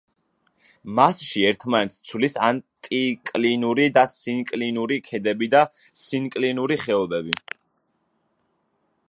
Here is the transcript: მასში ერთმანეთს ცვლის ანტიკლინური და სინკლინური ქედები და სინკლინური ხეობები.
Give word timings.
მასში 0.99 1.43
ერთმანეთს 1.49 1.99
ცვლის 2.11 2.37
ანტიკლინური 2.47 3.85
და 3.99 4.07
სინკლინური 4.15 4.99
ქედები 5.11 5.51
და 5.53 5.63
სინკლინური 6.03 6.81
ხეობები. 6.87 7.39